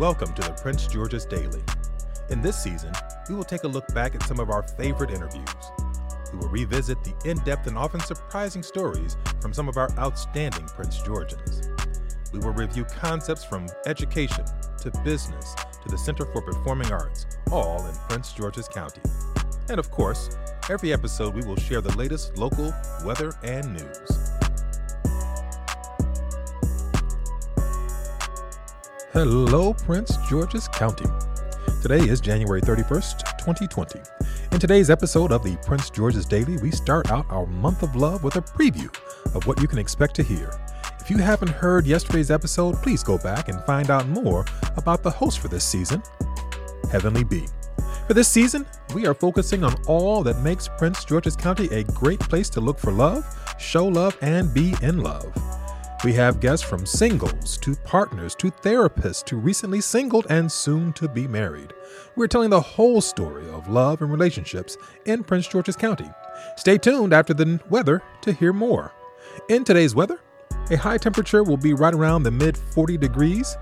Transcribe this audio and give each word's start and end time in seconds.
Welcome 0.00 0.32
to 0.32 0.40
the 0.40 0.52
Prince 0.52 0.86
George's 0.86 1.26
Daily. 1.26 1.62
In 2.30 2.40
this 2.40 2.56
season, 2.56 2.90
we 3.28 3.34
will 3.34 3.44
take 3.44 3.64
a 3.64 3.68
look 3.68 3.86
back 3.92 4.14
at 4.14 4.22
some 4.22 4.40
of 4.40 4.48
our 4.48 4.62
favorite 4.62 5.10
interviews. 5.10 5.44
We 6.32 6.38
will 6.38 6.48
revisit 6.48 7.04
the 7.04 7.12
in 7.28 7.36
depth 7.40 7.66
and 7.66 7.76
often 7.76 8.00
surprising 8.00 8.62
stories 8.62 9.18
from 9.42 9.52
some 9.52 9.68
of 9.68 9.76
our 9.76 9.90
outstanding 9.98 10.64
Prince 10.68 11.02
Georgians. 11.02 11.68
We 12.32 12.38
will 12.38 12.54
review 12.54 12.86
concepts 12.86 13.44
from 13.44 13.66
education 13.84 14.46
to 14.80 14.90
business 15.04 15.54
to 15.82 15.88
the 15.90 15.98
Center 15.98 16.24
for 16.24 16.40
Performing 16.40 16.90
Arts, 16.90 17.26
all 17.52 17.84
in 17.84 17.94
Prince 18.08 18.32
George's 18.32 18.68
County. 18.68 19.02
And 19.68 19.78
of 19.78 19.90
course, 19.90 20.30
every 20.70 20.94
episode 20.94 21.34
we 21.34 21.42
will 21.42 21.56
share 21.56 21.82
the 21.82 21.94
latest 21.98 22.38
local 22.38 22.72
weather 23.04 23.34
and 23.42 23.74
news. 23.74 24.19
Hello, 29.22 29.74
Prince 29.74 30.16
George's 30.30 30.66
County. 30.66 31.04
Today 31.82 31.98
is 31.98 32.22
January 32.22 32.62
31st, 32.62 33.36
2020. 33.36 34.00
In 34.50 34.58
today's 34.58 34.88
episode 34.88 35.30
of 35.30 35.44
the 35.44 35.58
Prince 35.58 35.90
George's 35.90 36.24
Daily, 36.24 36.56
we 36.56 36.70
start 36.70 37.10
out 37.10 37.26
our 37.28 37.44
month 37.44 37.82
of 37.82 37.94
love 37.94 38.24
with 38.24 38.36
a 38.36 38.40
preview 38.40 38.88
of 39.34 39.46
what 39.46 39.60
you 39.60 39.68
can 39.68 39.78
expect 39.78 40.14
to 40.14 40.22
hear. 40.22 40.58
If 41.00 41.10
you 41.10 41.18
haven't 41.18 41.50
heard 41.50 41.84
yesterday's 41.84 42.30
episode, 42.30 42.76
please 42.76 43.04
go 43.04 43.18
back 43.18 43.50
and 43.50 43.62
find 43.64 43.90
out 43.90 44.08
more 44.08 44.46
about 44.78 45.02
the 45.02 45.10
host 45.10 45.40
for 45.40 45.48
this 45.48 45.64
season, 45.64 46.02
Heavenly 46.90 47.22
B. 47.22 47.46
For 48.06 48.14
this 48.14 48.28
season, 48.28 48.64
we 48.94 49.06
are 49.06 49.12
focusing 49.12 49.64
on 49.64 49.74
all 49.86 50.22
that 50.22 50.40
makes 50.40 50.66
Prince 50.66 51.04
George's 51.04 51.36
County 51.36 51.66
a 51.74 51.84
great 51.84 52.20
place 52.20 52.48
to 52.48 52.62
look 52.62 52.78
for 52.78 52.90
love, 52.90 53.22
show 53.58 53.86
love, 53.86 54.16
and 54.22 54.54
be 54.54 54.74
in 54.80 55.00
love. 55.00 55.30
We 56.02 56.14
have 56.14 56.40
guests 56.40 56.64
from 56.64 56.86
singles 56.86 57.58
to 57.58 57.76
partners 57.76 58.34
to 58.36 58.50
therapists 58.50 59.22
to 59.26 59.36
recently 59.36 59.82
singled 59.82 60.26
and 60.30 60.50
soon 60.50 60.94
to 60.94 61.06
be 61.06 61.28
married. 61.28 61.74
We're 62.16 62.26
telling 62.26 62.48
the 62.48 62.60
whole 62.60 63.02
story 63.02 63.46
of 63.50 63.68
love 63.68 64.00
and 64.00 64.10
relationships 64.10 64.78
in 65.04 65.22
Prince 65.22 65.46
George's 65.46 65.76
County. 65.76 66.08
Stay 66.56 66.78
tuned 66.78 67.12
after 67.12 67.34
the 67.34 67.60
weather 67.68 68.02
to 68.22 68.32
hear 68.32 68.54
more. 68.54 68.94
In 69.50 69.62
today's 69.62 69.94
weather, 69.94 70.18
a 70.70 70.76
high 70.78 70.96
temperature 70.96 71.44
will 71.44 71.58
be 71.58 71.74
right 71.74 71.92
around 71.92 72.22
the 72.22 72.30
mid 72.30 72.56
40 72.56 72.96
degrees 72.96 73.58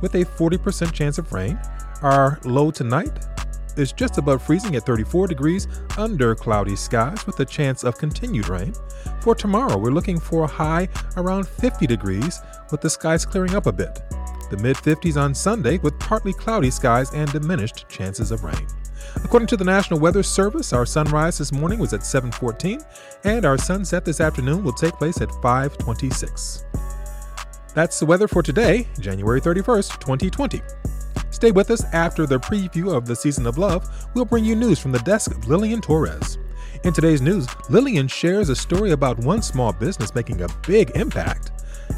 with 0.00 0.14
a 0.14 0.24
40% 0.24 0.94
chance 0.94 1.18
of 1.18 1.30
rain. 1.30 1.60
Our 2.00 2.40
low 2.44 2.70
tonight 2.70 3.26
is 3.76 3.92
just 3.92 4.18
above 4.18 4.42
freezing 4.42 4.76
at 4.76 4.86
34 4.86 5.26
degrees 5.26 5.68
under 5.98 6.34
cloudy 6.34 6.76
skies 6.76 7.26
with 7.26 7.40
a 7.40 7.44
chance 7.44 7.84
of 7.84 7.98
continued 7.98 8.48
rain. 8.48 8.74
For 9.20 9.34
tomorrow, 9.34 9.76
we're 9.76 9.90
looking 9.90 10.18
for 10.18 10.44
a 10.44 10.48
high 10.48 10.88
around 11.16 11.46
50 11.46 11.86
degrees 11.86 12.40
with 12.70 12.80
the 12.80 12.90
skies 12.90 13.24
clearing 13.24 13.54
up 13.54 13.66
a 13.66 13.72
bit. 13.72 14.00
The 14.50 14.58
mid 14.58 14.76
50s 14.76 15.16
on 15.16 15.34
Sunday 15.34 15.78
with 15.78 15.98
partly 15.98 16.32
cloudy 16.32 16.70
skies 16.70 17.12
and 17.14 17.30
diminished 17.32 17.88
chances 17.88 18.30
of 18.30 18.44
rain. 18.44 18.66
According 19.24 19.48
to 19.48 19.56
the 19.56 19.64
National 19.64 20.00
Weather 20.00 20.22
Service, 20.22 20.72
our 20.72 20.86
sunrise 20.86 21.38
this 21.38 21.52
morning 21.52 21.78
was 21.78 21.92
at 21.92 22.04
7:14 22.04 22.82
and 23.24 23.44
our 23.44 23.58
sunset 23.58 24.04
this 24.04 24.20
afternoon 24.20 24.62
will 24.62 24.72
take 24.72 24.94
place 24.94 25.20
at 25.20 25.30
5:26. 25.42 26.64
That's 27.74 27.98
the 27.98 28.06
weather 28.06 28.28
for 28.28 28.42
today, 28.42 28.86
January 29.00 29.40
31st, 29.40 29.98
2020. 30.00 30.60
Stay 31.32 31.50
with 31.50 31.70
us 31.70 31.82
after 31.92 32.26
the 32.26 32.38
preview 32.38 32.94
of 32.94 33.06
the 33.06 33.16
season 33.16 33.46
of 33.46 33.58
love. 33.58 33.88
We'll 34.14 34.26
bring 34.26 34.44
you 34.44 34.54
news 34.54 34.78
from 34.78 34.92
the 34.92 34.98
desk 35.00 35.30
of 35.32 35.48
Lillian 35.48 35.80
Torres. 35.80 36.38
In 36.84 36.92
today's 36.92 37.22
news, 37.22 37.48
Lillian 37.70 38.06
shares 38.06 38.50
a 38.50 38.54
story 38.54 38.90
about 38.92 39.18
one 39.18 39.40
small 39.40 39.72
business 39.72 40.14
making 40.14 40.42
a 40.42 40.48
big 40.66 40.90
impact, 40.94 41.50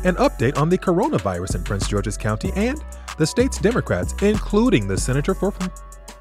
an 0.05 0.15
update 0.17 0.57
on 0.57 0.69
the 0.69 0.79
coronavirus 0.79 1.57
in 1.57 1.65
Prince 1.65 1.89
George's 1.89 2.17
County, 2.17 2.53
and 2.55 2.83
the 3.19 3.27
state's 3.27 3.59
Democrats, 3.59 4.15
including 4.23 4.87
the 4.87 4.97
senator 4.97 5.35
for 5.35 5.53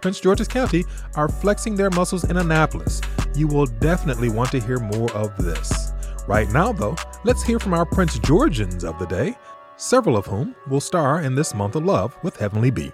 Prince 0.01 0.19
George's 0.19 0.47
County, 0.47 0.83
are 1.15 1.29
flexing 1.29 1.75
their 1.75 1.91
muscles 1.91 2.23
in 2.23 2.37
Annapolis. 2.37 2.99
You 3.35 3.47
will 3.47 3.67
definitely 3.67 4.29
want 4.29 4.51
to 4.51 4.59
hear 4.59 4.79
more 4.79 5.11
of 5.11 5.37
this. 5.37 5.91
Right 6.27 6.49
now, 6.49 6.73
though, 6.73 6.95
let's 7.23 7.43
hear 7.43 7.59
from 7.59 7.73
our 7.75 7.85
Prince 7.85 8.17
Georgians 8.19 8.83
of 8.83 8.97
the 8.97 9.05
day, 9.05 9.37
several 9.77 10.17
of 10.17 10.25
whom 10.25 10.55
will 10.67 10.81
star 10.81 11.21
in 11.21 11.35
this 11.35 11.53
month 11.53 11.75
of 11.75 11.85
love 11.85 12.17
with 12.23 12.37
Heavenly 12.37 12.71
B. 12.71 12.91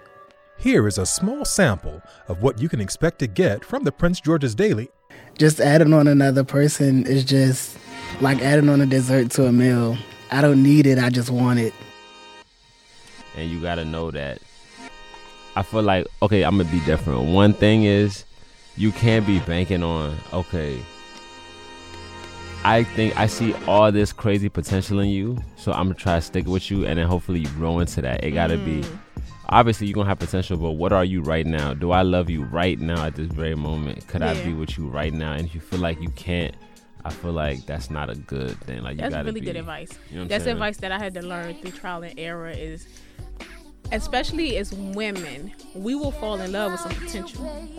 Here 0.60 0.90
is 0.90 0.98
a 0.98 1.06
small 1.06 1.46
sample 1.46 2.02
of 2.28 2.44
what 2.44 2.60
you 2.62 2.68
can 2.68 2.82
expect 2.82 3.20
to 3.20 3.28
get 3.28 3.64
from 3.64 3.86
the 3.86 3.94
Prince 3.94 4.20
George's 4.20 4.54
Daily. 4.54 4.90
Just 5.38 5.62
adding 5.62 5.94
on 5.94 6.06
another 6.06 6.44
person 6.44 7.06
is 7.08 7.24
just 7.24 7.78
like 8.20 8.42
adding 8.42 8.68
on 8.68 8.82
a 8.82 8.86
dessert 8.86 9.32
to 9.32 9.46
a 9.46 9.54
meal. 9.54 9.98
I 10.32 10.42
don't 10.42 10.62
need 10.62 10.86
it, 10.86 11.00
I 11.00 11.12
just 11.12 11.30
want 11.30 11.60
it. 11.60 11.74
And 13.38 13.50
you 13.50 13.62
gotta 13.62 13.86
know 13.86 14.12
that. 14.12 14.40
I 15.56 15.64
feel 15.64 15.82
like, 15.82 16.08
okay, 16.22 16.44
I'm 16.44 16.58
gonna 16.58 16.70
be 16.70 16.82
different. 16.82 17.32
One 17.32 17.54
thing 17.54 17.86
is, 17.86 18.26
you 18.76 18.92
can't 18.92 19.26
be 19.26 19.40
banking 19.40 19.82
on, 19.82 20.18
okay, 20.34 20.78
I 22.66 22.84
think 22.84 23.18
I 23.18 23.28
see 23.28 23.54
all 23.66 23.94
this 23.94 24.12
crazy 24.12 24.50
potential 24.50 25.00
in 25.00 25.08
you, 25.08 25.42
so 25.56 25.72
I'm 25.72 25.86
gonna 25.86 25.96
try 25.96 26.16
to 26.16 26.22
stick 26.22 26.48
with 26.48 26.70
you, 26.70 26.86
and 26.86 27.00
then 27.00 27.08
hopefully 27.08 27.40
you 27.40 27.48
grow 27.52 27.80
into 27.80 28.02
that. 28.02 28.26
It 28.26 28.32
gotta 28.32 28.58
mm. 28.58 28.66
be 28.66 28.90
obviously 29.50 29.88
you're 29.88 29.96
gonna 29.96 30.10
have 30.10 30.20
potential, 30.20 30.58
but 30.58 30.72
what 30.72 30.94
are 30.94 31.06
you 31.06 31.22
right 31.22 31.46
now? 31.46 31.74
Do 31.74 31.92
I 31.92 32.04
love 32.04 32.30
you 32.30 32.44
right 32.44 32.80
now 32.80 33.06
at 33.06 33.16
this 33.16 33.28
very 33.28 33.56
moment? 33.56 34.08
Could 34.08 34.22
yeah. 34.22 34.32
I 34.32 34.44
be 34.44 34.54
with 34.54 34.78
you 34.78 34.88
right 34.88 35.14
now? 35.14 35.34
And 35.34 35.48
if 35.48 35.56
you 35.56 35.62
feel 35.62 35.80
like 35.80 36.02
you 36.02 36.10
can't, 36.12 36.56
I 37.04 37.12
feel 37.12 37.32
like 37.32 37.66
that's 37.66 37.90
not 37.90 38.10
a 38.10 38.16
good 38.16 38.60
thing. 38.62 38.82
Like 38.82 38.98
that's 38.98 39.16
really 39.16 39.40
be, 39.40 39.46
good 39.48 39.56
advice. 39.56 39.92
You 40.12 40.20
know 40.20 40.26
that's 40.26 40.44
saying? 40.44 40.56
advice 40.56 40.78
that 40.78 40.92
I 40.92 41.00
had 41.00 41.14
to 41.16 41.22
learn 41.22 41.56
through 41.56 41.72
trial 41.72 42.04
and 42.04 42.18
error. 42.20 42.50
Is 42.50 42.88
especially 43.92 44.58
as 44.58 44.74
women, 44.74 45.52
we 45.74 45.96
will 45.96 46.12
fall 46.12 46.40
in 46.40 46.52
love 46.52 46.72
with 46.72 46.82
some 46.82 46.96
potential. 46.96 47.70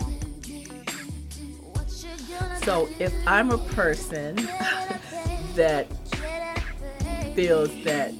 So 2.63 2.89
if 2.99 3.13
I'm 3.25 3.51
a 3.51 3.57
person 3.57 4.35
that 5.55 5.87
feels 7.35 7.69
that 7.83 8.13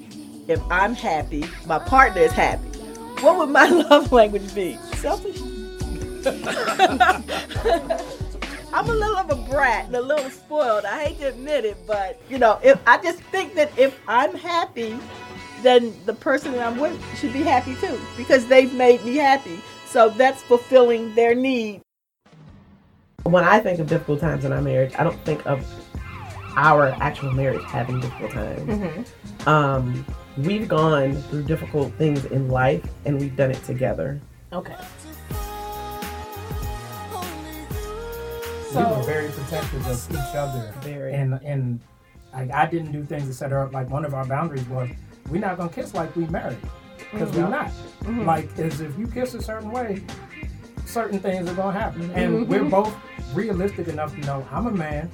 if 0.48 0.62
I'm 0.72 0.94
happy, 0.94 1.46
my 1.66 1.80
partner 1.80 2.22
is 2.22 2.32
happy 2.32 2.71
what 3.22 3.38
would 3.38 3.50
my 3.50 3.70
love 3.70 4.12
language 4.12 4.54
be? 4.54 4.78
Selfish? 4.96 5.40
I'm 8.74 8.90
a 8.90 8.94
little 8.94 9.18
of 9.18 9.30
a 9.30 9.36
brat 9.50 9.88
and 9.88 9.96
a 9.96 10.02
little 10.02 10.30
spoiled. 10.30 10.86
I 10.86 11.06
hate 11.06 11.20
to 11.20 11.28
admit 11.28 11.66
it, 11.66 11.78
but 11.86 12.22
you 12.30 12.38
know, 12.38 12.60
if 12.64 12.80
I 12.88 13.02
just 13.02 13.20
think 13.24 13.54
that 13.56 13.78
if 13.78 14.00
I'm 14.08 14.34
happy, 14.36 14.98
then 15.62 15.94
the 16.06 16.14
person 16.14 16.54
that 16.54 16.66
I'm 16.66 16.80
with 16.80 17.00
should 17.18 17.34
be 17.34 17.44
happy 17.44 17.76
too 17.76 18.00
because 18.18 18.48
they've 18.48 18.74
made 18.74 19.04
me 19.04 19.16
happy. 19.16 19.60
So 19.86 20.10
that's 20.10 20.42
fulfilling 20.44 21.14
their 21.16 21.36
need. 21.36 21.82
When 23.24 23.44
I 23.44 23.60
think 23.60 23.80
of 23.80 23.88
difficult 23.88 24.22
times 24.22 24.46
in 24.46 24.54
our 24.54 24.62
marriage, 24.62 24.94
I 24.98 25.04
don't 25.04 25.20
think 25.26 25.46
of 25.46 25.66
our 26.56 26.90
actual 27.02 27.32
marriage 27.32 27.64
having 27.64 28.00
difficult 28.00 28.32
times. 28.32 28.62
Mm-hmm. 28.62 29.50
Um, 29.50 30.06
we've 30.38 30.68
gone 30.68 31.16
through 31.24 31.44
difficult 31.44 31.94
things 31.94 32.26
in 32.26 32.50
life 32.50 32.84
and 33.06 33.20
we've 33.20 33.36
done 33.36 33.52
it 33.52 33.64
together. 33.64 34.20
Okay. 34.54 34.76
So, 38.72 38.80
we 38.80 38.96
were 38.96 39.04
very 39.04 39.30
protective 39.30 39.86
of 39.86 40.12
each 40.12 40.36
other. 40.36 40.74
Very. 40.82 41.14
And 41.14 41.40
and 41.44 41.80
like 42.34 42.52
I 42.52 42.66
didn't 42.66 42.92
do 42.92 43.04
things 43.04 43.28
to 43.28 43.34
set 43.34 43.52
her 43.52 43.60
up. 43.60 43.74
Like 43.74 43.90
one 43.90 44.06
of 44.06 44.14
our 44.14 44.26
boundaries 44.26 44.68
was 44.70 44.90
we're 45.30 45.42
not 45.42 45.58
gonna 45.58 45.70
kiss 45.70 45.94
like 45.94 46.16
we 46.16 46.26
married 46.28 46.58
because 47.12 47.30
mm-hmm. 47.32 47.44
we're 47.44 47.50
not. 47.50 47.68
Mm-hmm. 47.68 48.26
Like 48.26 48.58
as 48.60 48.80
if 48.80 48.98
you 48.98 49.08
kiss 49.08 49.34
a 49.34 49.42
certain 49.42 49.72
way, 49.72 50.02
certain 50.86 51.20
things 51.20 51.50
are 51.50 51.54
gonna 51.54 51.78
happen. 51.78 52.10
And 52.12 52.46
mm-hmm. 52.46 52.52
we're 52.52 52.64
both 52.64 52.96
realistic 53.34 53.88
enough 53.90 54.14
to 54.16 54.22
know 54.22 54.48
I'm 54.52 54.68
a 54.68 54.72
man, 54.72 55.10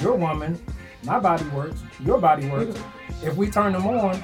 you're 0.00 0.12
a 0.12 0.16
woman, 0.16 0.60
my 1.02 1.18
body 1.18 1.44
works, 1.48 1.80
your 2.04 2.18
body 2.18 2.48
works. 2.48 2.76
Mm-hmm. 2.76 3.26
If 3.26 3.36
we 3.36 3.50
turn 3.50 3.72
them 3.72 3.86
on, 3.86 4.22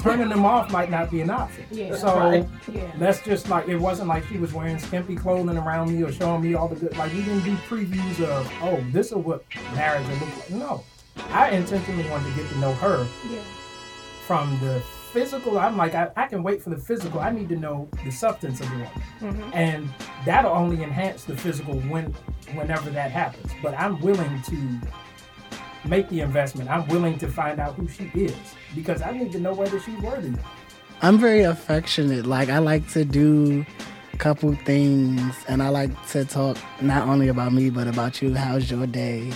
turning 0.00 0.28
them 0.28 0.44
off 0.44 0.70
might 0.70 0.90
not 0.90 1.10
be 1.10 1.20
an 1.20 1.30
option. 1.30 1.64
Yeah, 1.70 1.94
so 1.94 2.18
right. 2.18 2.48
yeah. 2.72 2.90
that's 2.98 3.22
just 3.22 3.48
like 3.48 3.68
it 3.68 3.76
wasn't 3.76 4.08
like 4.08 4.24
she 4.26 4.38
was 4.38 4.52
wearing 4.52 4.78
skimpy 4.78 5.16
clothing 5.16 5.56
around 5.56 5.92
me 5.92 6.02
or 6.02 6.12
showing 6.12 6.42
me 6.42 6.54
all 6.54 6.68
the 6.68 6.76
good. 6.76 6.96
Like 6.96 7.12
we 7.12 7.22
didn't 7.22 7.44
do 7.44 7.54
previews 7.56 8.22
of 8.24 8.50
oh 8.62 8.84
this 8.92 9.08
is 9.08 9.14
what 9.14 9.44
marriage 9.74 10.06
will 10.08 10.26
look 10.26 10.36
like. 10.36 10.50
No, 10.50 10.84
I 11.30 11.50
intentionally 11.50 12.08
wanted 12.10 12.30
to 12.30 12.42
get 12.42 12.50
to 12.50 12.58
know 12.58 12.72
her 12.74 13.06
yeah. 13.30 13.40
from 14.26 14.58
the 14.60 14.80
physical. 15.12 15.58
I'm 15.58 15.76
like 15.76 15.94
I, 15.94 16.10
I, 16.16 16.26
can 16.26 16.42
wait 16.42 16.62
for 16.62 16.70
the 16.70 16.76
physical. 16.76 17.20
I 17.20 17.30
need 17.30 17.48
to 17.48 17.56
know 17.56 17.88
the 18.04 18.10
substance 18.10 18.60
of 18.60 18.68
the 18.70 18.76
woman, 18.76 18.90
mm-hmm. 19.20 19.50
and 19.54 19.88
that'll 20.24 20.52
only 20.52 20.82
enhance 20.82 21.24
the 21.24 21.36
physical 21.36 21.80
when 21.80 22.12
whenever 22.54 22.90
that 22.90 23.10
happens. 23.10 23.50
But 23.62 23.74
I'm 23.78 24.00
willing 24.00 24.42
to 24.42 24.80
make 25.84 26.08
the 26.08 26.20
investment. 26.20 26.70
I'm 26.70 26.86
willing 26.88 27.18
to 27.18 27.28
find 27.28 27.60
out 27.60 27.74
who 27.74 27.88
she 27.88 28.10
is 28.14 28.34
because 28.74 29.02
I 29.02 29.12
need 29.12 29.32
to 29.32 29.40
know 29.40 29.52
whether 29.54 29.78
she's 29.80 29.98
worthy. 30.00 30.32
I'm 31.02 31.18
very 31.18 31.42
affectionate. 31.42 32.26
Like 32.26 32.48
I 32.48 32.58
like 32.58 32.88
to 32.90 33.04
do 33.04 33.64
a 34.12 34.16
couple 34.16 34.54
things 34.64 35.34
and 35.48 35.62
I 35.62 35.68
like 35.68 35.90
to 36.08 36.24
talk 36.24 36.56
not 36.80 37.08
only 37.08 37.28
about 37.28 37.52
me 37.52 37.70
but 37.70 37.86
about 37.86 38.20
you. 38.20 38.34
How's 38.34 38.70
your 38.70 38.86
day? 38.86 39.32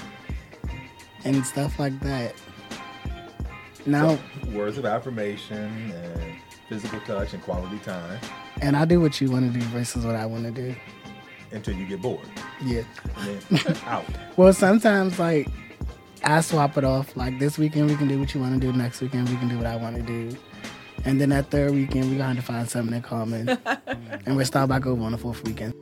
And 1.24 1.44
stuff 1.46 1.78
like 1.78 1.98
that. 2.00 2.34
No, 3.86 4.18
Words 4.52 4.78
of 4.78 4.84
affirmation 4.86 5.90
and 5.92 6.34
physical 6.68 7.00
touch 7.00 7.32
and 7.34 7.42
quality 7.42 7.78
time 7.80 8.18
and 8.60 8.76
I 8.76 8.84
do 8.84 9.00
what 9.00 9.20
you 9.20 9.30
want 9.30 9.52
to 9.52 9.58
do 9.58 9.64
versus 9.66 10.04
what 10.06 10.14
I 10.14 10.24
want 10.26 10.44
to 10.44 10.50
do. 10.52 10.74
until 11.50 11.74
you 11.74 11.84
get 11.86 12.00
bored. 12.00 12.20
Yeah. 12.64 12.82
And 13.18 13.40
then 13.50 13.76
out. 13.86 14.04
Well, 14.36 14.52
sometimes 14.52 15.18
like 15.18 15.48
I 16.24 16.40
swap 16.40 16.76
it 16.78 16.84
off. 16.84 17.16
Like 17.16 17.38
this 17.38 17.58
weekend 17.58 17.90
we 17.90 17.96
can 17.96 18.08
do 18.08 18.18
what 18.18 18.34
you 18.34 18.40
want 18.40 18.60
to 18.60 18.60
do. 18.60 18.72
Next 18.76 19.00
weekend 19.00 19.28
we 19.28 19.36
can 19.36 19.48
do 19.48 19.56
what 19.56 19.66
I 19.66 19.76
want 19.76 19.96
to 19.96 20.02
do. 20.02 20.36
And 21.04 21.20
then 21.20 21.30
that 21.30 21.50
third 21.50 21.72
weekend 21.72 22.10
we're 22.10 22.18
gonna 22.18 22.34
have 22.34 22.36
to 22.36 22.42
find 22.42 22.68
something 22.68 22.94
in 22.94 23.02
common. 23.02 23.48
and 24.26 24.36
we'll 24.36 24.46
start 24.46 24.68
back 24.68 24.86
over 24.86 25.02
on 25.02 25.12
the 25.12 25.18
fourth 25.18 25.42
weekend. 25.44 25.74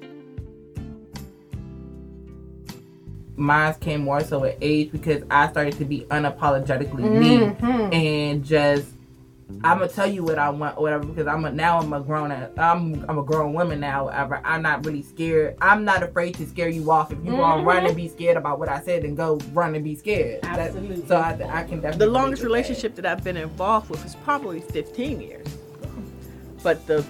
mine 3.40 3.74
came 3.80 4.02
more 4.02 4.22
so 4.22 4.40
with 4.40 4.56
age 4.60 4.92
because 4.92 5.22
I 5.30 5.48
started 5.48 5.76
to 5.78 5.84
be 5.84 6.02
unapologetically 6.10 7.10
me 7.18 7.38
mm-hmm. 7.38 7.92
and 7.92 8.44
just 8.44 8.86
I'm 9.62 9.78
gonna 9.78 9.88
tell 9.88 10.06
you 10.06 10.22
what 10.22 10.38
I 10.38 10.48
want 10.48 10.78
or 10.78 10.82
whatever 10.82 11.04
because 11.04 11.26
I'm 11.26 11.44
a, 11.44 11.52
now 11.52 11.78
I'm 11.78 11.92
a 11.92 12.00
grown 12.00 12.32
I'm 12.32 13.04
I'm 13.08 13.18
a 13.18 13.22
grown 13.22 13.52
woman 13.52 13.80
now. 13.80 14.06
Whatever 14.06 14.40
I'm 14.44 14.62
not 14.62 14.84
really 14.86 15.02
scared. 15.02 15.56
I'm 15.60 15.84
not 15.84 16.02
afraid 16.02 16.34
to 16.36 16.46
scare 16.46 16.68
you 16.68 16.90
off 16.90 17.12
if 17.12 17.18
you 17.24 17.34
want 17.34 17.52
to 17.52 17.58
mm-hmm. 17.58 17.68
run 17.68 17.86
and 17.86 17.96
be 17.96 18.08
scared 18.08 18.36
about 18.36 18.58
what 18.58 18.68
I 18.68 18.80
said 18.80 19.04
and 19.04 19.16
go 19.16 19.38
run 19.52 19.74
and 19.74 19.84
be 19.84 19.94
scared. 19.94 20.42
That- 20.42 20.58
Absolutely. 20.58 21.06
so 21.06 21.16
I, 21.16 21.30
I 21.30 21.64
can 21.64 21.80
definitely 21.80 22.06
The 22.06 22.06
longest 22.06 22.42
relate 22.42 22.68
with 22.68 22.68
that. 22.68 22.82
relationship 22.82 22.94
that 22.96 23.06
I've 23.06 23.24
been 23.24 23.36
involved 23.36 23.90
with 23.90 24.04
is 24.04 24.14
probably 24.16 24.60
15 24.60 25.20
years. 25.20 25.46
But 26.62 26.86
the 26.86 27.04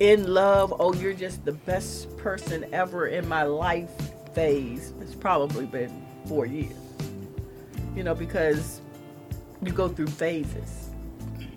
in 0.00 0.32
love, 0.32 0.74
oh, 0.78 0.92
you're 0.94 1.14
just 1.14 1.44
the 1.44 1.52
best 1.52 2.16
person 2.16 2.66
ever 2.72 3.06
in 3.06 3.28
my 3.28 3.44
life 3.44 3.90
phase 4.34 4.92
has 4.98 5.14
probably 5.14 5.66
been 5.66 6.04
four 6.26 6.46
years. 6.46 6.74
You 7.94 8.02
know, 8.02 8.14
because 8.14 8.80
you 9.62 9.72
go 9.72 9.88
through 9.88 10.08
phases. 10.08 10.83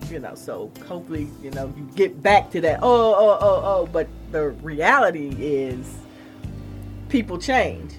You 0.09 0.19
know, 0.19 0.35
so 0.35 0.71
hopefully, 0.87 1.27
you 1.41 1.51
know, 1.51 1.73
you 1.75 1.89
get 1.95 2.21
back 2.23 2.49
to 2.51 2.61
that, 2.61 2.79
oh, 2.81 3.15
oh, 3.15 3.37
oh, 3.41 3.61
oh. 3.63 3.89
But 3.91 4.07
the 4.31 4.49
reality 4.49 5.35
is 5.37 5.97
people 7.09 7.37
change. 7.37 7.95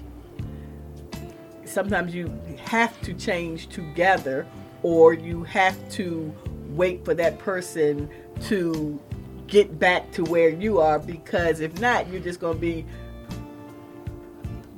Sometimes 1.65 2.15
you 2.15 2.33
have 2.65 2.99
to 3.01 3.13
change 3.13 3.67
together 3.67 4.47
or 4.81 5.13
you 5.13 5.43
have 5.43 5.77
to 5.91 6.33
wait 6.69 7.05
for 7.05 7.13
that 7.13 7.37
person 7.37 8.09
to 8.41 8.99
get 9.47 9.79
back 9.79 10.11
to 10.11 10.23
where 10.23 10.49
you 10.49 10.79
are 10.79 10.99
because 10.99 11.59
if 11.59 11.79
not 11.79 12.07
you're 12.07 12.21
just 12.21 12.39
going 12.39 12.55
to 12.55 12.59
be 12.59 12.85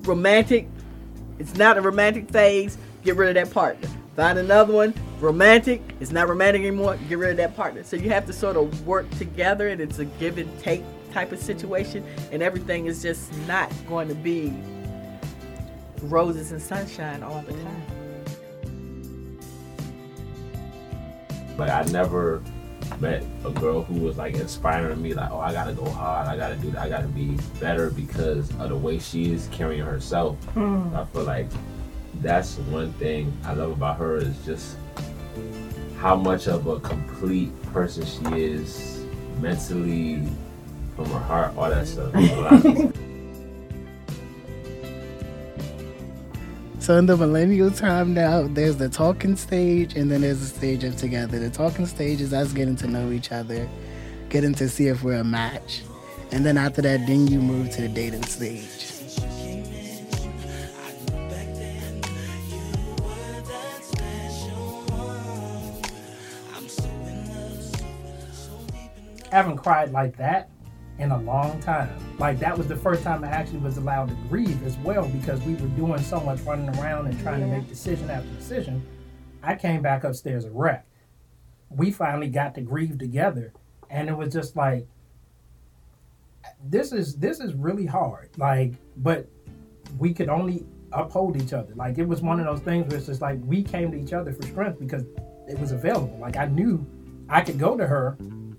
romantic. 0.03 0.67
It's 1.39 1.55
not 1.55 1.77
a 1.77 1.81
romantic 1.81 2.29
phase. 2.29 2.77
Get 3.03 3.15
rid 3.15 3.29
of 3.29 3.35
that 3.35 3.53
partner 3.53 3.89
find 4.21 4.37
another 4.37 4.71
one. 4.71 4.93
Romantic. 5.19 5.81
It's 5.99 6.11
not 6.11 6.29
romantic 6.29 6.61
anymore. 6.61 6.95
Get 7.09 7.17
rid 7.17 7.31
of 7.31 7.37
that 7.37 7.55
partner. 7.55 7.83
So 7.83 7.95
you 7.95 8.11
have 8.11 8.27
to 8.27 8.33
sort 8.33 8.55
of 8.55 8.85
work 8.85 9.09
together 9.17 9.69
and 9.69 9.81
it's 9.81 9.97
a 9.97 10.05
give 10.05 10.37
and 10.37 10.59
take 10.59 10.83
type 11.11 11.31
of 11.31 11.39
situation 11.39 12.05
and 12.31 12.43
everything 12.43 12.85
is 12.85 13.01
just 13.01 13.35
not 13.47 13.71
going 13.87 14.07
to 14.09 14.13
be 14.13 14.53
roses 16.03 16.51
and 16.51 16.61
sunshine 16.61 17.23
all 17.23 17.41
the 17.41 17.53
time. 17.53 17.83
Like 21.57 21.71
I 21.71 21.83
never 21.91 22.43
met 22.99 23.23
a 23.43 23.49
girl 23.49 23.81
who 23.81 24.01
was 24.01 24.19
like 24.19 24.35
inspiring 24.35 25.01
me, 25.01 25.15
like, 25.15 25.31
oh, 25.31 25.39
I 25.39 25.51
gotta 25.51 25.73
go 25.73 25.89
hard, 25.89 26.27
I 26.27 26.37
gotta 26.37 26.57
do 26.57 26.69
that, 26.71 26.81
I 26.81 26.89
gotta 26.89 27.07
be 27.07 27.37
better 27.59 27.89
because 27.89 28.51
of 28.59 28.69
the 28.69 28.77
way 28.77 28.99
she 28.99 29.33
is 29.33 29.49
carrying 29.51 29.83
herself. 29.83 30.37
Hmm. 30.53 30.95
I 30.95 31.05
feel 31.05 31.23
like 31.23 31.47
that's 32.21 32.57
one 32.57 32.93
thing 32.93 33.35
I 33.43 33.53
love 33.53 33.71
about 33.71 33.97
her 33.97 34.17
is 34.17 34.35
just 34.45 34.77
how 35.97 36.15
much 36.15 36.47
of 36.47 36.67
a 36.67 36.79
complete 36.79 37.51
person 37.73 38.05
she 38.05 38.43
is 38.43 39.03
mentally, 39.39 40.27
from 40.95 41.05
her 41.05 41.19
heart, 41.19 41.55
all 41.57 41.69
that 41.69 41.87
stuff. 41.87 42.13
So 46.81 46.97
in 46.97 47.05
the 47.05 47.15
millennial 47.15 47.69
time 47.69 48.15
now, 48.15 48.47
there's 48.47 48.77
the 48.77 48.89
talking 48.89 49.35
stage 49.35 49.95
and 49.95 50.09
then 50.09 50.21
there's 50.21 50.39
the 50.39 50.47
stage 50.47 50.83
of 50.83 50.97
together. 50.97 51.37
The 51.37 51.51
talking 51.51 51.85
stage 51.85 52.19
is 52.21 52.33
us 52.33 52.53
getting 52.53 52.75
to 52.77 52.87
know 52.87 53.11
each 53.11 53.31
other, 53.31 53.69
getting 54.29 54.55
to 54.55 54.67
see 54.67 54.87
if 54.87 55.03
we're 55.03 55.19
a 55.19 55.23
match. 55.23 55.83
And 56.31 56.43
then 56.43 56.57
after 56.57 56.81
that, 56.81 57.05
then 57.05 57.27
you 57.27 57.39
move 57.39 57.69
to 57.75 57.83
the 57.83 57.87
dating 57.87 58.23
stage. 58.23 58.81
I 69.31 69.35
haven't 69.35 69.57
cried 69.57 69.91
like 69.91 70.17
that 70.17 70.49
in 70.99 71.11
a 71.11 71.21
long 71.21 71.59
time. 71.61 71.89
Like 72.19 72.39
that 72.39 72.57
was 72.57 72.67
the 72.67 72.75
first 72.75 73.03
time 73.03 73.23
I 73.23 73.29
actually 73.29 73.59
was 73.59 73.77
allowed 73.77 74.09
to 74.09 74.15
grieve 74.27 74.61
as 74.63 74.77
well 74.79 75.07
because 75.07 75.41
we 75.43 75.55
were 75.55 75.67
doing 75.69 76.01
so 76.01 76.19
much 76.19 76.41
running 76.41 76.69
around 76.77 77.07
and 77.07 77.19
trying 77.21 77.39
to 77.39 77.47
make 77.47 77.67
decision 77.67 78.09
after 78.09 78.29
decision. 78.31 78.85
I 79.41 79.55
came 79.55 79.81
back 79.81 80.03
upstairs 80.03 80.45
a 80.45 80.51
wreck. 80.51 80.85
We 81.69 81.91
finally 81.91 82.27
got 82.27 82.53
to 82.55 82.61
grieve 82.61 82.99
together, 82.99 83.53
and 83.89 84.09
it 84.09 84.17
was 84.17 84.33
just 84.33 84.55
like, 84.55 84.85
this 86.63 86.91
is 86.91 87.15
this 87.15 87.39
is 87.39 87.53
really 87.53 87.85
hard. 87.85 88.29
Like, 88.37 88.73
but 88.97 89.27
we 89.97 90.13
could 90.13 90.29
only 90.29 90.65
uphold 90.91 91.41
each 91.41 91.53
other. 91.53 91.73
Like 91.75 91.97
it 91.97 92.07
was 92.07 92.21
one 92.21 92.39
of 92.39 92.45
those 92.45 92.59
things 92.59 92.87
where 92.87 92.97
it's 92.97 93.07
just 93.07 93.21
like 93.21 93.39
we 93.45 93.63
came 93.63 93.91
to 93.91 93.97
each 93.97 94.11
other 94.11 94.33
for 94.33 94.43
strength 94.43 94.79
because 94.79 95.03
it 95.47 95.57
was 95.57 95.71
available. 95.71 96.17
Like 96.19 96.35
I 96.35 96.45
knew 96.45 96.85
I 97.29 97.41
could 97.41 97.57
go 97.57 97.77
to 97.77 97.87
her, 97.87 98.17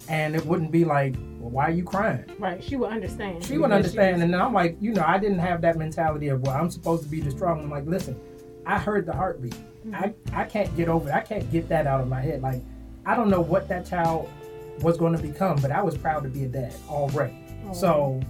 and 0.08 0.34
it 0.34 0.44
wouldn't 0.44 0.70
be 0.70 0.84
like, 0.84 1.14
well, 1.38 1.50
why 1.50 1.68
are 1.68 1.70
you 1.70 1.84
crying? 1.84 2.24
Right. 2.38 2.62
She 2.62 2.76
would 2.76 2.90
understand. 2.90 3.44
She 3.44 3.58
would 3.58 3.68
Because 3.68 3.76
understand, 3.76 4.22
and 4.22 4.34
I'm 4.34 4.52
like, 4.52 4.76
you 4.80 4.92
know, 4.92 5.04
I 5.06 5.18
didn't 5.18 5.38
have 5.38 5.60
that 5.62 5.76
mentality 5.76 6.28
of, 6.28 6.42
well, 6.42 6.56
I'm 6.56 6.70
supposed 6.70 7.02
to 7.04 7.08
be 7.08 7.20
the 7.20 7.30
strong. 7.30 7.60
I'm 7.60 7.70
like, 7.70 7.86
listen, 7.86 8.18
I 8.66 8.78
heard 8.78 9.06
the 9.06 9.12
heartbeat. 9.12 9.54
Mm-hmm. 9.86 9.94
I, 9.94 10.14
I 10.32 10.44
can't 10.44 10.74
get 10.76 10.88
over 10.88 11.08
it. 11.08 11.14
I 11.14 11.20
can't 11.20 11.50
get 11.50 11.68
that 11.68 11.86
out 11.86 12.00
of 12.00 12.08
my 12.08 12.20
head. 12.20 12.42
Like, 12.42 12.62
I 13.04 13.16
don't 13.16 13.30
know 13.30 13.40
what 13.40 13.68
that 13.68 13.84
child 13.86 14.30
was 14.80 14.96
going 14.96 15.16
to 15.16 15.22
become, 15.22 15.56
but 15.60 15.70
I 15.70 15.82
was 15.82 15.96
proud 15.96 16.22
to 16.22 16.28
be 16.28 16.44
a 16.44 16.48
dad 16.48 16.74
already. 16.88 17.36
Oh. 17.66 17.72
So 17.72 18.20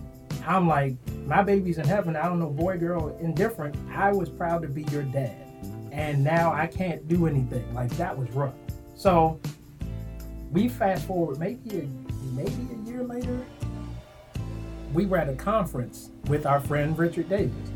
I'm 0.46 0.66
like, 0.66 0.96
my 1.26 1.42
baby's 1.42 1.78
in 1.78 1.86
heaven. 1.86 2.16
I 2.16 2.24
don't 2.24 2.38
know, 2.38 2.50
boy, 2.50 2.78
girl, 2.78 3.16
indifferent. 3.20 3.76
I 3.94 4.12
was 4.12 4.28
proud 4.28 4.62
to 4.62 4.68
be 4.68 4.82
your 4.84 5.02
dad. 5.02 5.36
And 5.92 6.24
now 6.24 6.52
I 6.52 6.66
can't 6.66 7.06
do 7.06 7.26
anything. 7.26 7.74
Like, 7.74 7.90
that 7.98 8.16
was 8.16 8.30
rough. 8.30 8.54
So 8.94 9.38
we 10.52 10.68
fast 10.68 11.06
forward 11.06 11.38
maybe 11.38 11.78
a, 11.78 11.88
maybe 12.34 12.68
a 12.72 12.88
year 12.88 13.02
later, 13.02 13.44
we 14.92 15.06
were 15.06 15.16
at 15.16 15.28
a 15.28 15.34
conference 15.34 16.10
with 16.28 16.44
our 16.46 16.60
friend 16.60 16.96
Richard 16.98 17.28
Davis. 17.28 17.70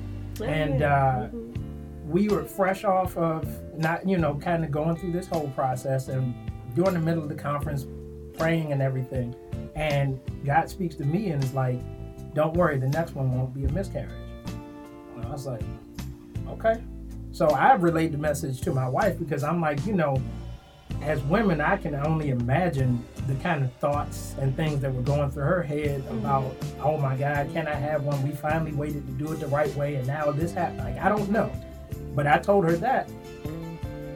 And 0.45 0.83
uh, 0.83 1.29
we 2.07 2.29
were 2.29 2.45
fresh 2.45 2.85
off 2.85 3.17
of 3.17 3.49
not, 3.75 4.07
you 4.07 4.19
know, 4.19 4.35
kind 4.35 4.65
of 4.65 4.71
going 4.71 4.97
through 4.97 5.12
this 5.12 5.27
whole 5.27 5.49
process 5.50 6.09
and 6.09 6.35
during 6.75 6.93
the 6.93 7.00
middle 7.00 7.23
of 7.23 7.31
the 7.31 7.35
conference, 7.35 7.87
praying 8.37 8.73
and 8.73 8.83
everything. 8.83 9.35
And 9.75 10.21
God 10.45 10.69
speaks 10.69 10.95
to 10.97 11.05
me 11.05 11.31
and 11.31 11.43
is 11.43 11.55
like, 11.55 11.81
don't 12.35 12.55
worry, 12.55 12.77
the 12.77 12.89
next 12.89 13.15
one 13.15 13.35
won't 13.35 13.55
be 13.55 13.65
a 13.65 13.73
miscarriage. 13.73 14.11
And 15.15 15.25
I 15.25 15.31
was 15.31 15.47
like, 15.47 15.62
okay. 16.50 16.83
So 17.33 17.49
I 17.49 17.75
relayed 17.75 18.12
the 18.12 18.19
message 18.19 18.61
to 18.62 18.73
my 18.73 18.89
wife 18.89 19.19
because 19.19 19.43
I'm 19.43 19.62
like, 19.62 19.85
you 19.87 19.95
know, 19.95 20.21
as 21.07 21.23
women, 21.23 21.61
I 21.61 21.77
can 21.77 21.95
only 21.95 22.31
imagine 22.31 23.03
the 23.29 23.35
kind 23.37 23.63
of 23.65 23.73
thoughts 23.75 24.35
and 24.41 24.55
things 24.57 24.81
that 24.81 24.93
were 24.93 25.03
going 25.03 25.31
through 25.31 25.45
her 25.45 25.63
head 25.63 26.03
mm-hmm. 26.03 26.19
about, 26.19 26.57
oh 26.83 26.97
my 26.99 27.17
God, 27.17 27.53
can 27.53 27.69
I 27.69 27.75
have 27.75 28.03
one? 28.03 28.21
We 28.23 28.31
finally 28.35 28.73
waited 28.73 29.07
to 29.07 29.13
do 29.13 29.33
it 29.33 29.39
the 29.39 29.47
right 29.47 29.75
way, 29.77 29.95
and 29.95 30.07
now 30.07 30.33
this 30.33 30.53
happened. 30.53 30.81
Like, 30.81 30.99
I 30.99 31.09
don't 31.09 31.31
know. 31.31 31.51
But 32.15 32.27
I 32.27 32.39
told 32.39 32.65
her 32.65 32.77
that. 32.79 33.09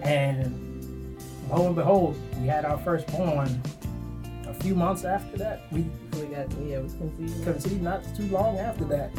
And 0.03 1.17
lo 1.49 1.67
and 1.67 1.77
behold, 1.77 2.17
we 2.41 2.49
had 2.49 2.65
our 2.65 2.79
firstborn 2.79 3.63
a 4.49 4.55
few 4.55 4.75
months 4.75 5.05
after 5.05 5.37
that. 5.37 5.71
We 5.71 5.87
We 6.15 6.27
got 6.27 6.51
yeah, 6.67 6.81
we 6.81 6.89
conceived. 6.89 7.45
conceived 7.45 7.83
not 7.83 8.03
too 8.17 8.27
long 8.29 8.59
after 8.59 8.85
that. 8.87 9.11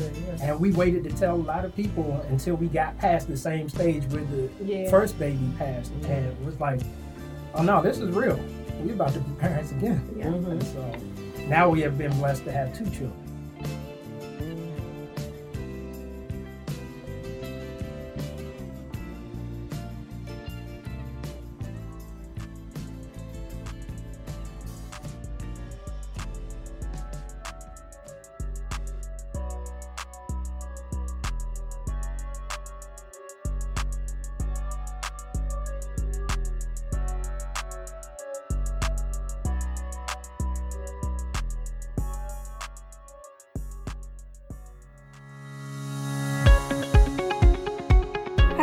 And 0.42 0.60
we 0.60 0.72
waited 0.74 1.06
to 1.06 1.12
tell 1.12 1.36
a 1.36 1.38
lot 1.38 1.64
of 1.64 1.74
people 1.74 2.26
until 2.30 2.56
we 2.56 2.68
got 2.68 2.98
past 2.98 3.30
the 3.30 3.38
same 3.38 3.70
stage 3.70 4.04
where 4.08 4.26
the 4.26 4.50
Yeah. 4.62 4.90
first 4.90 5.18
baby 5.18 5.50
passed. 5.58 5.94
And 6.04 6.26
it 6.26 6.38
was 6.44 6.60
like, 6.60 6.82
oh 7.56 7.64
no, 7.64 7.82
this 7.82 8.00
is 8.00 8.10
real. 8.16 8.40
We're 8.82 8.94
about 8.94 9.14
to 9.14 9.20
be 9.20 9.32
parents 9.36 9.72
again. 9.72 10.08
Yeah. 10.18 10.28
And 10.28 10.64
so 10.64 10.96
now 11.48 11.70
we 11.70 11.82
have 11.82 11.98
been 11.98 12.12
blessed 12.18 12.46
to 12.46 12.52
have 12.52 12.76
two 12.78 12.86
children. 12.86 13.21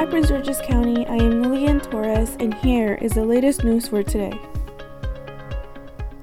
Prince 0.06 0.28
George's 0.28 0.60
County. 0.60 1.06
I 1.06 1.16
am 1.16 1.42
Lillian 1.42 1.80
Torres, 1.80 2.36
and 2.40 2.54
here 2.54 2.94
is 2.94 3.12
the 3.12 3.24
latest 3.24 3.64
news 3.64 3.88
for 3.88 4.02
today. 4.02 4.38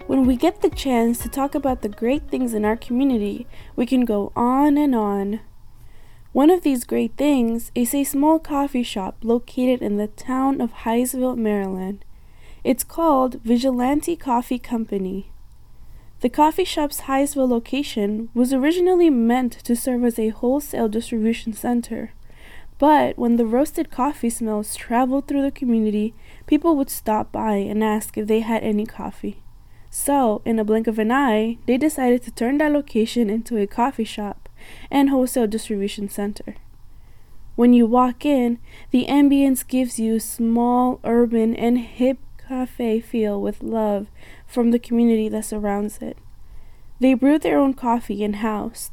When 0.07 0.25
we 0.25 0.37
get 0.37 0.61
the 0.61 0.69
chance 0.69 1.19
to 1.19 1.29
talk 1.29 1.53
about 1.53 1.81
the 1.81 1.89
great 1.89 2.29
things 2.29 2.53
in 2.53 2.65
our 2.65 2.77
community, 2.77 3.45
we 3.75 3.85
can 3.85 4.05
go 4.05 4.31
on 4.35 4.77
and 4.77 4.95
on. 4.95 5.41
One 6.31 6.49
of 6.49 6.63
these 6.63 6.83
great 6.83 7.15
things 7.15 7.71
is 7.75 7.93
a 7.93 8.05
small 8.05 8.39
coffee 8.39 8.81
shop 8.81 9.17
located 9.21 9.81
in 9.81 9.97
the 9.97 10.07
town 10.07 10.61
of 10.61 10.71
Hyattsville, 10.71 11.37
Maryland. 11.37 12.03
It's 12.63 12.83
called 12.83 13.41
Vigilante 13.43 14.15
Coffee 14.15 14.59
Company. 14.59 15.31
The 16.21 16.29
coffee 16.29 16.65
shop's 16.65 17.01
Hyattsville 17.01 17.49
location 17.49 18.29
was 18.33 18.53
originally 18.53 19.09
meant 19.09 19.51
to 19.65 19.75
serve 19.75 20.05
as 20.05 20.17
a 20.17 20.29
wholesale 20.29 20.87
distribution 20.87 21.53
center. 21.53 22.13
But 22.77 23.17
when 23.17 23.37
the 23.37 23.45
roasted 23.45 23.89
coffee 23.89 24.29
smells 24.29 24.75
traveled 24.75 25.27
through 25.27 25.43
the 25.43 25.51
community, 25.51 26.13
people 26.45 26.75
would 26.75 26.89
stop 26.89 27.31
by 27.31 27.55
and 27.55 27.83
ask 27.83 28.17
if 28.17 28.27
they 28.27 28.41
had 28.41 28.63
any 28.63 28.85
coffee. 28.85 29.41
So, 29.89 30.41
in 30.43 30.59
a 30.59 30.65
blink 30.65 30.87
of 30.87 30.99
an 30.99 31.09
eye, 31.09 31.57
they 31.67 31.77
decided 31.77 32.21
to 32.23 32.31
turn 32.31 32.57
that 32.57 32.73
location 32.73 33.29
into 33.29 33.57
a 33.57 33.65
coffee 33.65 34.03
shop 34.03 34.49
and 34.91 35.09
wholesale 35.09 35.47
distribution 35.47 36.09
center. 36.09 36.55
When 37.55 37.71
you 37.71 37.85
walk 37.85 38.25
in, 38.25 38.59
the 38.91 39.05
ambience 39.05 39.65
gives 39.65 39.97
you 39.97 40.19
small, 40.19 40.99
urban, 41.05 41.55
and 41.55 41.79
hip 41.79 42.17
cafe 42.47 42.99
feel 42.99 43.41
with 43.41 43.63
love 43.63 44.07
from 44.45 44.71
the 44.71 44.79
community 44.79 45.29
that 45.29 45.45
surrounds 45.45 45.99
it. 45.99 46.17
They 46.99 47.13
brew 47.13 47.39
their 47.39 47.57
own 47.57 47.73
coffee 47.73 48.23
in 48.23 48.33
house, 48.33 48.91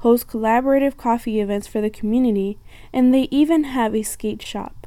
host 0.00 0.26
collaborative 0.26 0.96
coffee 0.96 1.40
events 1.40 1.66
for 1.66 1.80
the 1.80 1.90
community, 1.90 2.58
and 2.92 3.12
they 3.12 3.28
even 3.30 3.64
have 3.64 3.94
a 3.94 4.02
skate 4.02 4.42
shop. 4.42 4.86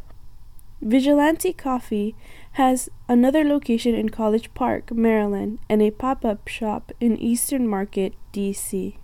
Vigilante 0.81 1.53
Coffee 1.53 2.15
has 2.53 2.89
another 3.07 3.43
location 3.43 3.95
in 3.95 4.09
College 4.09 4.53
Park, 4.53 4.91
Maryland, 4.91 5.59
and 5.69 5.81
a 5.81 5.91
pop 5.91 6.25
up 6.25 6.47
shop 6.47 6.91
in 6.99 7.17
Eastern 7.17 7.67
Market, 7.67 8.13
D.C. 8.31 8.97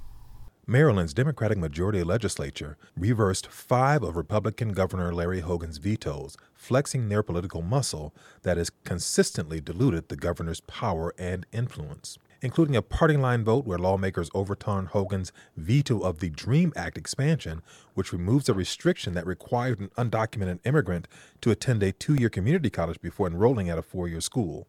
Maryland's 0.67 1.13
Democratic 1.13 1.57
majority 1.57 2.03
legislature 2.03 2.77
reversed 2.95 3.47
five 3.47 4.03
of 4.03 4.15
Republican 4.15 4.73
Governor 4.73 5.13
Larry 5.13 5.39
Hogan's 5.39 5.77
vetoes, 5.77 6.37
flexing 6.53 7.09
their 7.09 7.23
political 7.23 7.61
muscle 7.61 8.13
that 8.43 8.57
has 8.57 8.69
consistently 8.83 9.61
diluted 9.61 10.09
the 10.09 10.15
governor's 10.15 10.61
power 10.61 11.13
and 11.17 11.45
influence 11.51 12.19
including 12.41 12.75
a 12.75 12.81
party 12.81 13.17
line 13.17 13.43
vote 13.43 13.65
where 13.65 13.77
lawmakers 13.77 14.29
overturned 14.33 14.89
Hogan's 14.89 15.31
veto 15.57 15.99
of 15.99 16.19
the 16.19 16.29
DREAM 16.29 16.73
Act 16.75 16.97
expansion, 16.97 17.61
which 17.93 18.13
removes 18.13 18.47
a 18.47 18.53
restriction 18.53 19.13
that 19.13 19.25
required 19.25 19.79
an 19.79 19.89
undocumented 19.97 20.59
immigrant 20.65 21.07
to 21.41 21.51
attend 21.51 21.83
a 21.83 21.91
two 21.91 22.15
year 22.15 22.29
community 22.29 22.69
college 22.69 23.01
before 23.01 23.27
enrolling 23.27 23.69
at 23.69 23.77
a 23.77 23.83
four 23.83 24.07
year 24.07 24.21
school. 24.21 24.67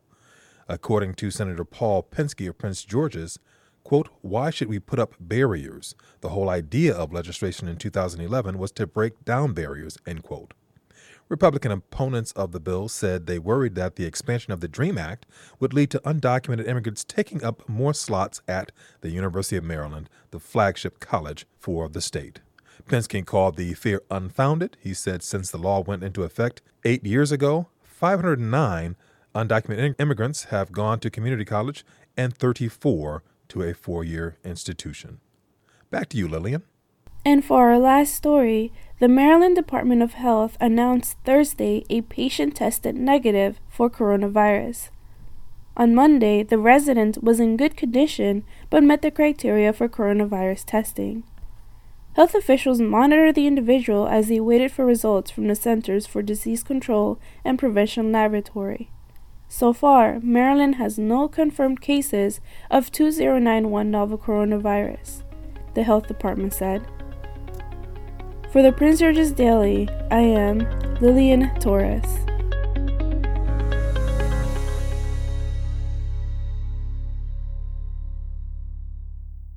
According 0.68 1.14
to 1.14 1.30
Senator 1.30 1.64
Paul 1.64 2.06
Pinsky 2.10 2.48
of 2.48 2.58
Prince 2.58 2.84
George's, 2.84 3.38
quote, 3.82 4.08
why 4.20 4.50
should 4.50 4.68
we 4.68 4.78
put 4.78 4.98
up 4.98 5.14
barriers? 5.18 5.94
The 6.20 6.28
whole 6.28 6.48
idea 6.48 6.94
of 6.94 7.12
legislation 7.12 7.66
in 7.66 7.76
2011 7.76 8.58
was 8.58 8.70
to 8.72 8.86
break 8.86 9.24
down 9.24 9.52
barriers, 9.52 9.98
end 10.06 10.22
quote. 10.22 10.54
Republican 11.30 11.70
opponents 11.70 12.32
of 12.32 12.50
the 12.50 12.58
bill 12.58 12.88
said 12.88 13.26
they 13.26 13.38
worried 13.38 13.76
that 13.76 13.94
the 13.94 14.04
expansion 14.04 14.52
of 14.52 14.60
the 14.60 14.66
DREAM 14.66 14.98
Act 14.98 15.26
would 15.60 15.72
lead 15.72 15.88
to 15.90 16.00
undocumented 16.00 16.66
immigrants 16.66 17.04
taking 17.04 17.44
up 17.44 17.66
more 17.68 17.94
slots 17.94 18.42
at 18.48 18.72
the 19.00 19.10
University 19.10 19.56
of 19.56 19.62
Maryland, 19.62 20.10
the 20.32 20.40
flagship 20.40 20.98
college 20.98 21.46
for 21.56 21.88
the 21.88 22.00
state. 22.00 22.40
Pinsky 22.88 23.24
called 23.24 23.56
the 23.56 23.74
fear 23.74 24.02
unfounded. 24.10 24.76
He 24.80 24.92
said 24.92 25.22
since 25.22 25.52
the 25.52 25.58
law 25.58 25.80
went 25.84 26.02
into 26.02 26.24
effect 26.24 26.62
eight 26.84 27.06
years 27.06 27.30
ago, 27.30 27.68
509 27.84 28.96
undocumented 29.32 29.94
immigrants 30.00 30.44
have 30.44 30.72
gone 30.72 30.98
to 30.98 31.10
community 31.10 31.44
college 31.44 31.84
and 32.16 32.36
34 32.36 33.22
to 33.50 33.62
a 33.62 33.72
four 33.72 34.02
year 34.02 34.36
institution. 34.42 35.20
Back 35.92 36.08
to 36.08 36.16
you, 36.16 36.26
Lillian. 36.26 36.64
And 37.24 37.44
for 37.44 37.70
our 37.70 37.78
last 37.78 38.14
story, 38.14 38.72
the 39.00 39.08
Maryland 39.08 39.56
Department 39.56 40.02
of 40.02 40.12
Health 40.12 40.58
announced 40.60 41.16
Thursday 41.24 41.86
a 41.88 42.02
patient 42.02 42.56
tested 42.56 42.94
negative 42.94 43.58
for 43.70 43.88
coronavirus. 43.88 44.90
On 45.74 45.94
Monday, 45.94 46.42
the 46.42 46.58
resident 46.58 47.22
was 47.22 47.40
in 47.40 47.56
good 47.56 47.78
condition 47.78 48.44
but 48.68 48.82
met 48.82 49.00
the 49.00 49.10
criteria 49.10 49.72
for 49.72 49.88
coronavirus 49.88 50.66
testing. 50.66 51.22
Health 52.12 52.34
officials 52.34 52.78
monitored 52.82 53.36
the 53.36 53.46
individual 53.46 54.06
as 54.06 54.28
they 54.28 54.38
waited 54.38 54.70
for 54.70 54.84
results 54.84 55.30
from 55.30 55.48
the 55.48 55.54
Centers 55.54 56.06
for 56.06 56.20
Disease 56.20 56.62
Control 56.62 57.18
and 57.42 57.58
Prevention 57.58 58.12
Laboratory. 58.12 58.90
So 59.48 59.72
far, 59.72 60.20
Maryland 60.20 60.74
has 60.74 60.98
no 60.98 61.26
confirmed 61.26 61.80
cases 61.80 62.42
of 62.70 62.92
2091 62.92 63.90
novel 63.90 64.18
coronavirus, 64.18 65.22
the 65.72 65.84
health 65.84 66.06
department 66.06 66.52
said. 66.52 66.86
For 68.52 68.62
the 68.62 68.72
Prince 68.72 68.98
George's 68.98 69.30
Daily, 69.30 69.88
I 70.10 70.18
am 70.18 70.58
Lillian 71.00 71.56
Torres. 71.60 72.02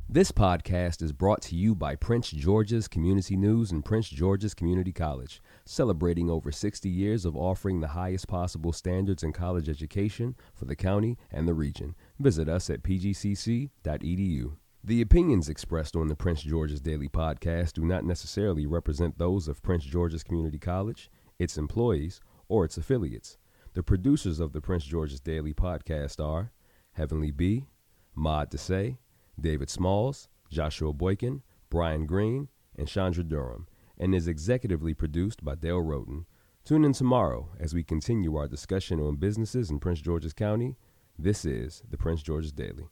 This 0.08 0.32
podcast 0.32 1.02
is 1.02 1.12
brought 1.12 1.42
to 1.42 1.56
you 1.56 1.74
by 1.74 1.96
Prince 1.96 2.30
George's 2.30 2.88
Community 2.88 3.36
News 3.36 3.72
and 3.72 3.84
Prince 3.84 4.10
George's 4.10 4.54
Community 4.54 4.92
College, 4.92 5.42
celebrating 5.66 6.30
over 6.30 6.52
60 6.52 6.88
years 6.88 7.26
of 7.26 7.36
offering 7.36 7.80
the 7.80 7.88
highest 7.88 8.28
possible 8.28 8.72
standards 8.72 9.24
in 9.24 9.34
college 9.34 9.70
education 9.70 10.36
for 10.54 10.66
the 10.66 10.76
county 10.76 11.18
and 11.32 11.48
the 11.48 11.56
region. 11.56 11.96
Visit 12.20 12.48
us 12.48 12.70
at 12.70 12.84
pgcc.edu. 12.84 14.54
The 14.86 15.00
opinions 15.00 15.48
expressed 15.48 15.96
on 15.96 16.10
the 16.10 16.16
Prince 16.16 16.42
George's 16.42 16.82
Daily 16.82 17.08
Podcast 17.08 17.72
do 17.72 17.86
not 17.86 18.04
necessarily 18.04 18.66
represent 18.66 19.18
those 19.18 19.48
of 19.48 19.64
Prince 19.64 19.86
George's 19.86 20.24
Community 20.24 20.60
College, 20.60 21.10
its 21.40 21.58
employees, 21.58 22.20
or 22.50 22.66
its 22.66 22.76
affiliates. 22.76 23.38
The 23.76 23.82
producers 23.82 24.42
of 24.42 24.52
the 24.52 24.60
Prince 24.60 24.84
George's 24.84 25.22
Daily 25.22 25.54
Podcast 25.54 26.22
are 26.22 26.52
Heavenly 26.92 27.32
B, 27.32 27.68
Maud 28.14 28.52
Desay, 28.52 28.98
David 29.40 29.70
Smalls, 29.70 30.28
Joshua 30.52 30.92
Boykin, 30.92 31.44
Brian 31.70 32.06
Green, 32.06 32.50
and 32.78 32.86
Chandra 32.86 33.24
Durham, 33.24 33.68
and 33.98 34.14
is 34.14 34.28
executively 34.28 34.98
produced 34.98 35.46
by 35.46 35.56
Dale 35.56 35.82
Roten. 35.82 36.26
Tune 36.66 36.84
in 36.84 36.92
tomorrow 36.92 37.48
as 37.58 37.74
we 37.74 37.84
continue 37.84 38.36
our 38.36 38.50
discussion 38.50 39.00
on 39.00 39.16
businesses 39.16 39.72
in 39.72 39.80
Prince 39.80 40.02
George's 40.02 40.34
County. 40.34 40.76
This 41.18 41.46
is 41.46 41.84
the 41.90 41.98
Prince 41.98 42.22
George's 42.22 42.52
Daily. 42.52 42.90